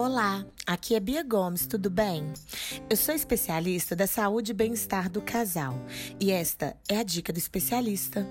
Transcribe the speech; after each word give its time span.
Olá, 0.00 0.46
aqui 0.64 0.94
é 0.94 1.00
Bia 1.00 1.24
Gomes, 1.24 1.66
tudo 1.66 1.90
bem? 1.90 2.32
Eu 2.88 2.96
sou 2.96 3.12
especialista 3.12 3.96
da 3.96 4.06
saúde 4.06 4.52
e 4.52 4.54
bem-estar 4.54 5.10
do 5.10 5.20
casal 5.20 5.74
e 6.20 6.30
esta 6.30 6.76
é 6.88 6.98
a 6.98 7.02
dica 7.02 7.32
do 7.32 7.38
especialista. 7.40 8.24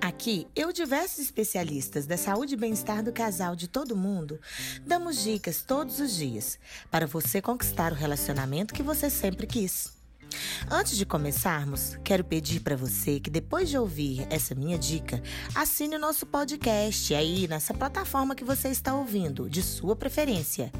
Aqui, 0.00 0.48
eu 0.56 0.70
e 0.70 0.72
diversos 0.72 1.20
especialistas 1.20 2.04
da 2.04 2.16
saúde 2.16 2.54
e 2.54 2.58
bem-estar 2.58 3.00
do 3.04 3.12
casal 3.12 3.54
de 3.54 3.68
todo 3.68 3.96
mundo 3.96 4.40
damos 4.84 5.22
dicas 5.22 5.62
todos 5.62 6.00
os 6.00 6.16
dias 6.16 6.58
para 6.90 7.06
você 7.06 7.40
conquistar 7.40 7.92
o 7.92 7.94
relacionamento 7.94 8.74
que 8.74 8.82
você 8.82 9.08
sempre 9.08 9.46
quis. 9.46 9.97
Antes 10.70 10.96
de 10.96 11.06
começarmos, 11.06 11.96
quero 12.04 12.22
pedir 12.22 12.60
para 12.60 12.76
você 12.76 13.18
que 13.18 13.30
depois 13.30 13.68
de 13.68 13.78
ouvir 13.78 14.26
essa 14.28 14.54
minha 14.54 14.78
dica, 14.78 15.22
assine 15.54 15.96
o 15.96 15.98
nosso 15.98 16.26
podcast 16.26 17.14
aí 17.14 17.48
nessa 17.48 17.72
plataforma 17.72 18.34
que 18.34 18.44
você 18.44 18.68
está 18.68 18.94
ouvindo, 18.94 19.48
de 19.48 19.62
sua 19.62 19.96
preferência. 19.96 20.70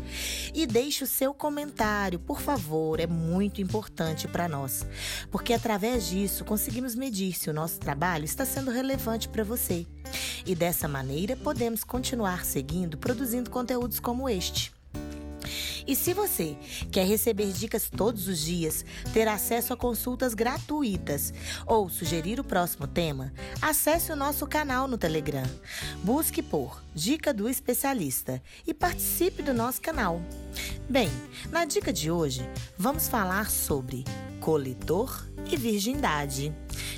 E 0.55 0.67
deixe 0.67 1.05
o 1.05 1.07
seu 1.07 1.33
comentário, 1.33 2.19
por 2.19 2.41
favor, 2.41 3.01
é 3.01 3.07
muito 3.07 3.63
importante 3.63 4.29
para 4.29 4.49
nós, 4.49 4.87
porque 5.31 5.53
através 5.53 6.09
disso 6.09 6.45
conseguimos 6.45 6.95
medir 6.95 7.33
se 7.35 7.49
o 7.49 7.55
nosso 7.55 7.79
trabalho 7.79 8.25
está 8.25 8.45
sendo 8.45 8.71
relevante 8.71 9.29
para 9.29 9.45
você. 9.45 9.87
E 10.45 10.55
dessa 10.55 10.89
maneira 10.89 11.37
podemos 11.37 11.85
continuar 11.85 12.45
seguindo 12.45 12.99
produzindo 12.99 13.51
conteúdos 13.51 14.01
como 14.01 14.29
este. 14.29 14.78
E 15.87 15.95
se 15.95 16.13
você 16.13 16.57
quer 16.91 17.07
receber 17.07 17.53
dicas 17.53 17.89
todos 17.89 18.29
os 18.29 18.39
dias, 18.39 18.85
ter 19.13 19.29
acesso 19.29 19.73
a 19.73 19.77
consultas 19.77 20.35
gratuitas 20.35 21.33
ou 21.67 21.89
sugerir 21.89 22.39
o 22.41 22.45
próximo 22.45 22.87
tema, 22.87 23.33
acesse 23.61 24.13
o 24.13 24.17
nosso 24.17 24.47
canal 24.47 24.87
no 24.89 24.99
Telegram. 24.99 25.49
Busque 26.03 26.43
por 26.43 26.83
Dica 26.95 27.33
do 27.33 27.49
Especialista 27.49 28.43
e 28.67 28.75
participe 28.75 29.43
do 29.43 29.55
nosso 29.55 29.81
canal. 29.81 30.21
Bem, 30.89 31.11
na 31.51 31.65
dica 31.65 31.93
de 31.93 32.11
hoje, 32.11 32.49
vamos 32.77 33.09
falar 33.09 33.51
sobre 33.51 34.05
coletor 34.41 35.27
e 35.51 35.57
virgindade. 35.57 36.55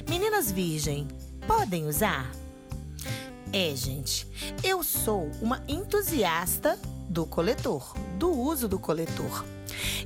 Meninas 0.08 0.50
virgem, 0.50 1.06
podem 1.46 1.86
usar? 1.86 2.30
É, 3.52 3.74
gente, 3.74 4.28
eu 4.62 4.82
sou 4.82 5.30
uma 5.42 5.62
entusiasta 5.66 6.78
do 7.10 7.26
coletor, 7.26 7.92
do 8.16 8.30
uso 8.30 8.68
do 8.68 8.78
coletor. 8.78 9.44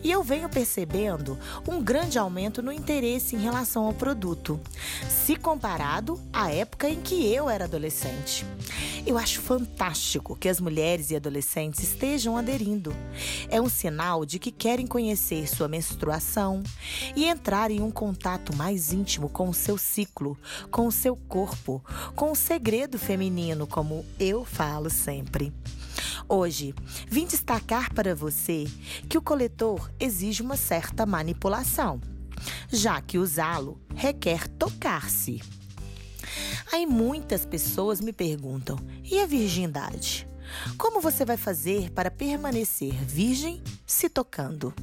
E 0.02 0.10
eu 0.10 0.22
venho 0.22 0.48
percebendo 0.48 1.38
um 1.69 1.83
grande 1.83 2.19
aumento 2.19 2.62
no 2.62 2.72
interesse 2.72 3.36
em 3.36 3.41
relação 3.41 3.84
ao 3.84 3.92
produto, 3.92 4.58
se 5.06 5.36
comparado 5.36 6.19
à 6.33 6.50
época 6.50 6.88
em 6.88 7.00
que 7.02 7.27
eu 7.30 7.50
era 7.50 7.64
adolescente. 7.64 8.46
Eu 9.06 9.19
acho 9.19 9.42
fantástico 9.42 10.34
que 10.34 10.48
as 10.48 10.61
mulheres 10.61 11.11
e 11.11 11.16
adolescentes 11.16 11.83
estejam 11.83 12.38
aderindo. 12.38 12.96
É 13.50 13.61
um 13.61 13.68
sinal 13.68 14.24
de 14.24 14.39
que 14.39 14.50
querem 14.50 14.86
conhecer 14.86 15.46
sua 15.46 15.68
menstruação 15.68 16.62
e 17.14 17.27
entrar 17.27 17.70
em 17.70 17.83
um 17.83 17.91
contato 17.91 18.56
mais 18.56 18.94
íntimo 18.94 19.28
com 19.28 19.50
o 19.50 19.55
seu 19.55 19.77
ciclo, 19.77 20.39
com 20.70 20.86
o 20.86 20.92
seu 20.92 21.16
corpo, 21.16 21.84
com 22.16 22.33
o 22.33 22.36
segredo 22.36 22.98
feminino, 22.98 23.66
como 23.66 24.06
eu 24.18 24.42
falo 24.42 24.89
sempre. 24.89 25.52
Hoje, 26.28 26.75
vim 27.08 27.27
destacar 27.27 27.92
para 27.92 28.14
você 28.14 28.67
que 29.08 29.19
o 29.19 29.22
coletor 29.22 29.91
exige 30.00 30.42
uma 30.42 30.56
certa 30.56 31.05
manipulação, 31.05 32.00
já 32.70 33.00
que 33.00 33.19
usá-lo 33.19 33.80
requer 33.94 34.48
tocar-se. 34.48 35.42
Aí 36.73 36.86
muitas 36.86 37.45
pessoas 37.45 38.01
me 38.01 38.12
perguntam: 38.12 38.79
e 39.02 39.20
a 39.20 39.27
virgindade? 39.27 40.27
Como 40.79 41.01
você 41.01 41.24
vai 41.24 41.36
fazer 41.36 41.90
para 41.90 42.11
permanecer 42.11 42.95
virgem 43.05 43.62
se 43.86 44.08
tocando? 44.08 44.74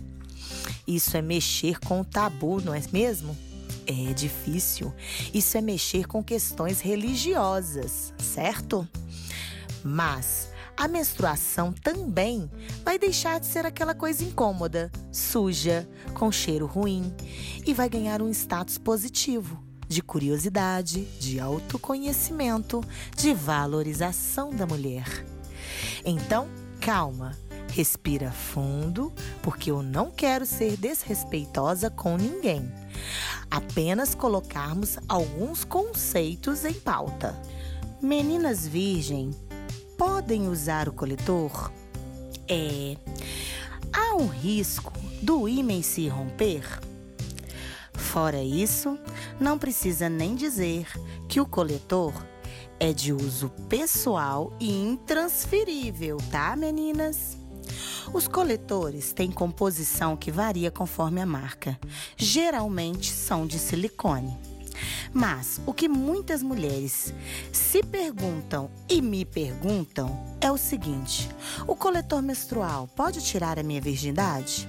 Isso 0.87 1.15
é 1.15 1.21
mexer 1.21 1.79
com 1.79 2.01
o 2.01 2.05
tabu, 2.05 2.61
não 2.61 2.73
é 2.73 2.81
mesmo? 2.91 3.37
É 3.85 4.13
difícil. 4.13 4.93
Isso 5.33 5.57
é 5.57 5.61
mexer 5.61 6.05
com 6.05 6.23
questões 6.23 6.81
religiosas, 6.81 8.13
certo? 8.17 8.87
Mas 9.83 10.50
a 10.75 10.87
menstruação 10.87 11.71
também 11.71 12.49
vai 12.83 12.97
deixar 12.97 13.39
de 13.39 13.45
ser 13.45 13.65
aquela 13.65 13.93
coisa 13.93 14.23
incômoda, 14.23 14.91
suja, 15.11 15.87
com 16.13 16.31
cheiro 16.31 16.65
ruim 16.65 17.13
e 17.65 17.73
vai 17.73 17.89
ganhar 17.89 18.21
um 18.21 18.29
status 18.29 18.77
positivo 18.77 19.61
de 19.87 20.01
curiosidade, 20.01 21.03
de 21.19 21.39
autoconhecimento, 21.39 22.81
de 23.15 23.33
valorização 23.33 24.49
da 24.49 24.65
mulher. 24.65 25.25
Então, 26.05 26.47
calma, 26.79 27.37
respira 27.71 28.31
fundo, 28.31 29.11
porque 29.41 29.69
eu 29.69 29.83
não 29.83 30.09
quero 30.09 30.45
ser 30.45 30.77
desrespeitosa 30.77 31.89
com 31.89 32.15
ninguém. 32.15 32.71
Apenas 33.49 34.15
colocarmos 34.15 34.97
alguns 35.09 35.65
conceitos 35.65 36.63
em 36.63 36.73
pauta. 36.73 37.37
Meninas 38.01 38.65
virgem 38.65 39.31
podem 40.01 40.47
usar 40.47 40.89
o 40.89 40.93
coletor? 40.93 41.71
É. 42.47 42.97
Há 43.93 44.15
um 44.15 44.25
risco 44.25 44.91
do 45.21 45.47
ímã 45.47 45.79
se 45.83 46.07
romper? 46.07 46.63
Fora 47.93 48.41
isso, 48.41 48.97
não 49.39 49.59
precisa 49.59 50.09
nem 50.09 50.33
dizer 50.33 50.87
que 51.29 51.39
o 51.39 51.45
coletor 51.45 52.13
é 52.79 52.91
de 52.91 53.13
uso 53.13 53.49
pessoal 53.69 54.51
e 54.59 54.71
intransferível, 54.71 56.17
tá, 56.31 56.55
meninas? 56.55 57.37
Os 58.11 58.27
coletores 58.27 59.13
têm 59.13 59.29
composição 59.29 60.17
que 60.17 60.31
varia 60.31 60.71
conforme 60.71 61.21
a 61.21 61.27
marca. 61.27 61.79
Geralmente 62.17 63.11
são 63.11 63.45
de 63.45 63.59
silicone. 63.59 64.35
Mas 65.13 65.59
o 65.65 65.73
que 65.73 65.87
muitas 65.87 66.41
mulheres 66.41 67.13
se 67.51 67.83
perguntam 67.83 68.69
e 68.89 69.01
me 69.01 69.25
perguntam 69.25 70.23
é 70.39 70.51
o 70.51 70.57
seguinte: 70.57 71.29
o 71.67 71.75
coletor 71.75 72.21
menstrual 72.21 72.87
pode 72.95 73.21
tirar 73.21 73.59
a 73.59 73.63
minha 73.63 73.81
virgindade? 73.81 74.67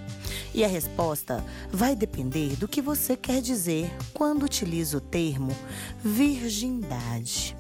E 0.54 0.65
a 0.65 0.69
resposta 0.69 1.44
vai 1.71 1.97
depender 1.97 2.56
do 2.56 2.69
que 2.69 2.82
você 2.82 3.16
quer 3.16 3.41
dizer 3.41 3.91
quando 4.12 4.44
utiliza 4.44 4.98
o 4.98 5.00
termo 5.00 5.56
virgindade. 6.03 7.56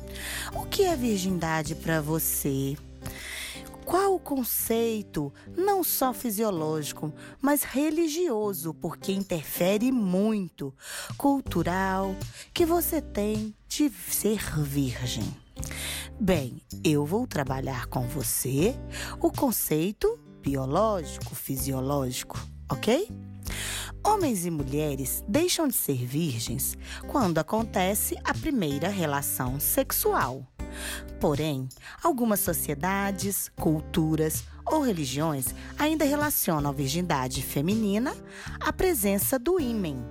O 0.54 0.66
que 0.66 0.84
é 0.84 0.94
virgindade 0.94 1.74
para 1.74 2.00
você? 2.00 2.76
Qual 3.84 4.14
o 4.14 4.20
conceito, 4.20 5.32
não 5.56 5.82
só 5.82 6.12
fisiológico, 6.12 7.12
mas 7.40 7.62
religioso, 7.62 8.72
porque 8.74 9.12
interfere 9.12 9.90
muito, 9.90 10.74
cultural, 11.16 12.14
que 12.54 12.64
você 12.64 13.00
tem 13.00 13.54
de 13.68 13.90
ser 13.90 14.40
virgem? 14.60 15.36
Bem, 16.18 16.62
eu 16.84 17.04
vou 17.04 17.26
trabalhar 17.26 17.86
com 17.86 18.06
você 18.06 18.74
o 19.20 19.30
conceito 19.30 20.18
biológico, 20.40 21.34
fisiológico, 21.34 22.38
ok? 22.70 23.08
Homens 24.04 24.44
e 24.44 24.50
mulheres 24.50 25.22
deixam 25.28 25.68
de 25.68 25.74
ser 25.74 26.04
virgens 26.04 26.76
quando 27.06 27.38
acontece 27.38 28.16
a 28.24 28.34
primeira 28.34 28.88
relação 28.88 29.60
sexual. 29.60 30.44
Porém, 31.20 31.68
algumas 32.02 32.40
sociedades, 32.40 33.48
culturas 33.60 34.44
ou 34.66 34.82
religiões 34.82 35.54
ainda 35.78 36.04
relacionam 36.04 36.70
a 36.70 36.74
virgindade 36.74 37.42
feminina 37.42 38.12
à 38.60 38.72
presença 38.72 39.38
do 39.38 39.60
ímen. 39.60 40.04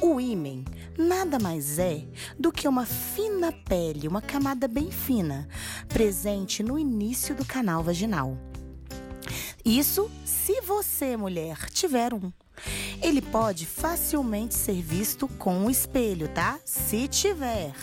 O 0.00 0.20
ímen 0.20 0.64
nada 0.98 1.38
mais 1.38 1.78
é 1.78 2.04
do 2.36 2.50
que 2.50 2.66
uma 2.66 2.84
fina 2.84 3.52
pele, 3.52 4.08
uma 4.08 4.20
camada 4.20 4.66
bem 4.66 4.90
fina, 4.90 5.48
presente 5.88 6.62
no 6.62 6.76
início 6.76 7.34
do 7.36 7.44
canal 7.44 7.84
vaginal. 7.84 8.36
Isso 9.64 10.10
se 10.24 10.60
você, 10.60 11.16
mulher, 11.16 11.70
tiver 11.70 12.12
um. 12.12 12.32
Ele 13.02 13.20
pode 13.20 13.66
facilmente 13.66 14.54
ser 14.54 14.80
visto 14.80 15.26
com 15.26 15.56
um 15.56 15.68
espelho, 15.68 16.28
tá? 16.28 16.58
Se 16.64 17.08
tiver. 17.08 17.74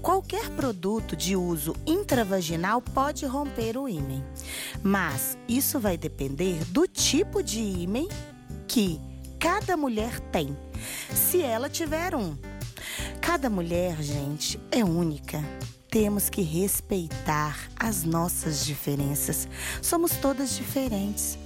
Qualquer 0.00 0.48
produto 0.50 1.16
de 1.16 1.36
uso 1.36 1.74
intravaginal 1.86 2.80
pode 2.80 3.26
romper 3.26 3.76
o 3.76 3.88
ímen, 3.88 4.24
mas 4.82 5.36
isso 5.48 5.78
vai 5.78 5.96
depender 5.96 6.64
do 6.66 6.86
tipo 6.88 7.42
de 7.42 7.60
ímen 7.60 8.08
que 8.66 9.00
cada 9.38 9.76
mulher 9.76 10.18
tem, 10.32 10.56
se 11.14 11.42
ela 11.42 11.68
tiver 11.68 12.14
um. 12.14 12.36
Cada 13.20 13.48
mulher, 13.48 14.02
gente, 14.02 14.58
é 14.70 14.84
única. 14.84 15.42
temos 15.92 16.30
que 16.30 16.40
respeitar 16.40 17.68
as 17.78 18.02
nossas 18.02 18.64
diferenças. 18.64 19.46
Somos 19.82 20.12
todas 20.12 20.56
diferentes. 20.56 21.36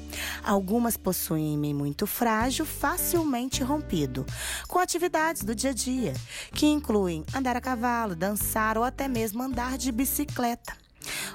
Algumas 0.42 0.96
possuem 0.96 1.54
ímã 1.54 1.74
muito 1.74 2.06
frágil, 2.06 2.64
facilmente 2.64 3.62
rompido, 3.62 4.24
com 4.68 4.78
atividades 4.78 5.42
do 5.42 5.54
dia 5.54 5.70
a 5.70 5.74
dia, 5.74 6.12
que 6.52 6.66
incluem 6.66 7.24
andar 7.34 7.56
a 7.56 7.60
cavalo, 7.60 8.14
dançar 8.14 8.78
ou 8.78 8.84
até 8.84 9.08
mesmo 9.08 9.42
andar 9.42 9.76
de 9.78 9.90
bicicleta. 9.92 10.74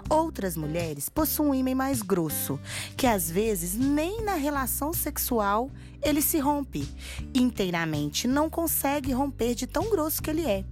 Outras 0.09 0.57
mulheres 0.57 1.09
possuem 1.09 1.49
um 1.49 1.55
ímã 1.55 1.75
mais 1.75 2.01
grosso, 2.01 2.59
que 2.97 3.07
às 3.07 3.29
vezes 3.29 3.75
nem 3.75 4.21
na 4.21 4.35
relação 4.35 4.93
sexual 4.93 5.69
ele 6.01 6.21
se 6.21 6.39
rompe 6.39 6.87
inteiramente, 7.33 8.27
não 8.27 8.49
consegue 8.49 9.11
romper 9.13 9.55
de 9.55 9.67
tão 9.67 9.89
grosso 9.89 10.21
que 10.21 10.29
ele 10.29 10.45
é. 10.45 10.65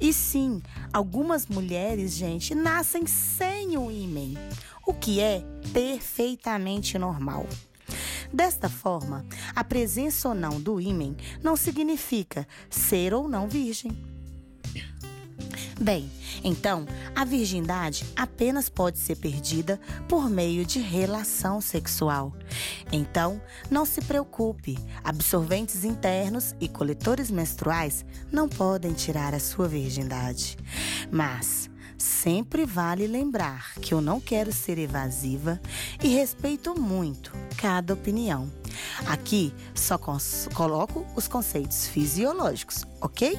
E 0.00 0.12
sim, 0.12 0.60
algumas 0.92 1.46
mulheres, 1.46 2.12
gente, 2.12 2.54
nascem 2.54 3.06
sem 3.06 3.76
o 3.76 3.90
ímã, 3.90 4.38
o 4.86 4.94
que 4.94 5.20
é 5.20 5.44
perfeitamente 5.72 6.98
normal. 6.98 7.46
Desta 8.32 8.68
forma, 8.68 9.26
a 9.54 9.62
presença 9.62 10.28
ou 10.28 10.34
não 10.34 10.60
do 10.60 10.80
ímã 10.80 11.14
não 11.42 11.56
significa 11.56 12.46
ser 12.70 13.12
ou 13.12 13.28
não 13.28 13.48
virgem. 13.48 13.92
Bem, 15.80 16.08
então, 16.44 16.86
a 17.14 17.24
virgindade 17.24 18.04
apenas 18.14 18.68
pode 18.68 18.98
ser 18.98 19.16
perdida 19.16 19.80
por 20.08 20.30
meio 20.30 20.64
de 20.64 20.78
relação 20.78 21.60
sexual. 21.60 22.32
Então, 22.92 23.40
não 23.68 23.84
se 23.84 24.00
preocupe, 24.00 24.78
absorventes 25.02 25.84
internos 25.84 26.54
e 26.60 26.68
coletores 26.68 27.30
menstruais 27.30 28.04
não 28.30 28.48
podem 28.48 28.92
tirar 28.92 29.34
a 29.34 29.40
sua 29.40 29.66
virgindade. 29.66 30.56
Mas, 31.10 31.68
sempre 32.02 32.66
vale 32.66 33.06
lembrar 33.06 33.74
que 33.76 33.94
eu 33.94 34.00
não 34.00 34.20
quero 34.20 34.52
ser 34.52 34.76
evasiva 34.76 35.60
e 36.02 36.08
respeito 36.08 36.78
muito 36.78 37.32
cada 37.56 37.94
opinião. 37.94 38.50
Aqui 39.06 39.54
só 39.74 39.96
coloco 40.52 41.06
os 41.14 41.28
conceitos 41.28 41.86
fisiológicos, 41.86 42.84
ok? 43.00 43.38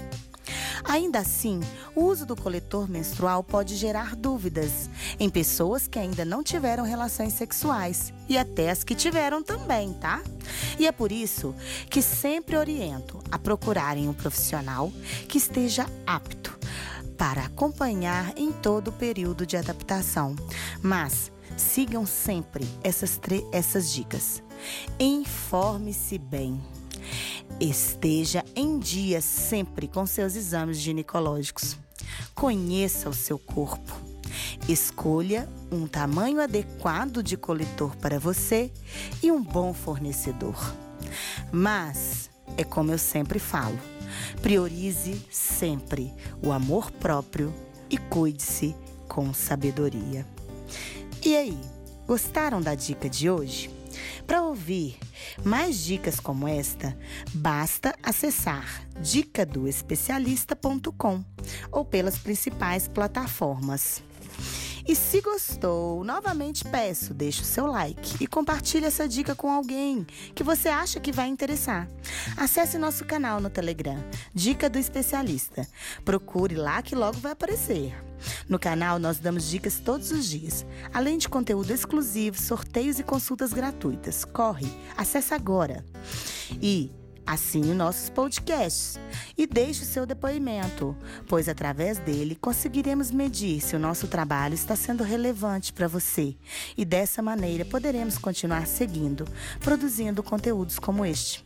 Ainda 0.84 1.20
assim, 1.20 1.60
o 1.96 2.04
uso 2.04 2.26
do 2.26 2.36
coletor 2.36 2.90
menstrual 2.90 3.44
pode 3.44 3.76
gerar 3.76 4.16
dúvidas 4.16 4.90
em 5.20 5.30
pessoas 5.30 5.88
que 5.88 6.00
ainda 6.00 6.26
não 6.26 6.44
tiveram 6.44 6.84
relações 6.84 7.34
sexuais 7.34 8.14
e 8.28 8.38
até 8.38 8.70
as 8.70 8.84
que 8.84 8.96
tiveram 8.96 9.44
também, 9.44 9.94
tá? 9.94 10.22
E 10.80 10.88
é 10.88 10.92
por 10.92 11.12
isso 11.12 11.54
que 11.90 12.02
sempre 12.02 12.58
oriento 12.58 13.20
a 13.32 13.38
procurarem 13.38 14.08
um 14.08 14.14
profissional 14.14 14.92
que 15.28 15.38
esteja 15.38 15.86
apto 16.06 16.53
para 17.24 17.46
acompanhar 17.46 18.38
em 18.38 18.52
todo 18.52 18.90
o 18.90 18.92
período 18.92 19.46
de 19.46 19.56
adaptação. 19.56 20.36
Mas 20.82 21.32
sigam 21.56 22.06
sempre 22.06 22.68
essas, 22.84 23.18
essas 23.54 23.94
dicas. 23.94 24.44
Informe-se 25.00 26.18
bem. 26.18 26.62
Esteja 27.62 28.44
em 28.54 28.78
dia 28.78 29.22
sempre 29.22 29.88
com 29.88 30.06
seus 30.06 30.36
exames 30.36 30.78
ginecológicos. 30.78 31.78
Conheça 32.36 33.10
o 33.10 33.14
seu 33.14 33.40
corpo. 33.40 33.94
Escolha 34.68 35.48
um 35.72 35.88
tamanho 35.88 36.42
adequado 36.42 37.24
de 37.24 37.38
coletor 37.38 37.96
para 37.96 38.20
você 38.20 38.70
e 39.22 39.32
um 39.32 39.42
bom 39.42 39.74
fornecedor. 39.74 40.76
Mas, 41.54 42.30
é 42.58 42.66
como 42.66 42.92
eu 42.92 42.98
sempre 42.98 43.40
falo, 43.40 43.80
priorize 44.42 45.22
sempre 45.32 46.14
o 46.42 46.52
amor 46.52 46.92
próprio 46.92 47.54
e 47.90 47.98
cuide-se 47.98 48.76
com 49.08 49.34
sabedoria. 49.34 50.28
E 51.24 51.36
aí, 51.36 51.58
gostaram 52.08 52.62
da 52.62 52.76
dica 52.76 53.10
de 53.10 53.30
hoje? 53.30 53.70
Para 54.26 54.42
ouvir 54.42 54.98
mais 55.44 55.84
dicas 55.84 56.18
como 56.20 56.48
esta, 56.48 56.98
basta 57.34 57.94
acessar 58.02 58.88
dicadoespecialista.com 59.00 61.24
ou 61.72 61.86
pelas 61.86 62.18
principais 62.18 62.88
plataformas. 62.88 64.02
E 64.86 64.96
se 64.96 65.22
gostou, 65.22 66.04
novamente 66.04 66.66
peço, 66.66 67.14
deixe 67.14 67.42
o 67.42 67.46
seu 67.46 67.68
like 67.68 68.22
e 68.22 68.28
compartilhe 68.28 68.86
essa 68.86 69.08
dica 69.08 69.34
com 69.34 69.50
alguém 69.50 70.06
que 70.36 70.44
você 70.44 70.68
acha 70.68 71.00
que 71.00 71.10
vai 71.12 71.30
interessar. 71.30 71.88
Acesse 72.38 72.78
nosso 72.78 73.06
canal 73.06 73.40
no 73.40 73.50
Telegram, 73.50 74.04
Dica 74.34 74.70
do 74.70 74.78
Especialista. 74.78 75.68
Procure 76.04 76.56
lá 76.56 76.82
que 76.82 76.96
logo 76.96 77.18
vai 77.20 77.32
aparecer. 77.32 77.96
No 78.48 78.58
canal 78.58 79.00
nós 79.00 79.20
damos 79.20 79.50
dicas 79.50 79.80
todos 79.80 80.12
os 80.12 80.30
dias, 80.30 80.66
além 80.94 81.18
de 81.18 81.28
conteúdo 81.28 81.72
exclusivo, 81.72 82.42
sorteios 82.42 83.00
e 83.00 83.04
consultas 83.04 83.54
gratuitas. 83.54 84.24
Corre, 84.24 84.68
acesse 84.98 85.34
agora. 85.34 85.84
E 86.62 86.92
Assine 87.26 87.74
nossos 87.74 88.10
podcasts 88.10 89.00
e 89.38 89.48
deixe 89.48 89.84
o 89.84 89.86
seu 89.86 90.06
depoimento, 90.06 90.96
pois 91.28 91.48
através 91.48 91.98
dele 91.98 92.36
conseguiremos 92.36 93.12
medir 93.12 93.62
se 93.62 93.78
o 93.78 93.80
nosso 93.80 94.08
trabalho 94.08 94.54
está 94.54 94.76
sendo 94.76 95.06
relevante 95.06 95.72
para 95.72 95.88
você 95.88 96.36
e 96.78 96.84
dessa 96.84 97.22
maneira 97.22 97.64
poderemos 97.64 98.18
continuar 98.18 98.68
seguindo, 98.68 99.26
produzindo 99.62 100.22
conteúdos 100.22 100.78
como 100.78 101.06
este. 101.06 101.46